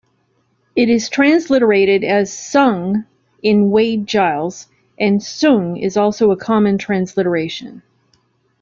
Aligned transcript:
It 0.75 0.89
is 0.89 1.09
transliterated 1.09 2.03
as 2.03 2.33
Sung 2.33 3.05
in 3.43 3.69
Wade-Giles, 3.69 4.67
and 4.99 5.19
Soong 5.21 5.79
is 5.79 5.95
also 5.95 6.31
a 6.31 6.37
common 6.37 6.79
transliteration. 6.79 7.83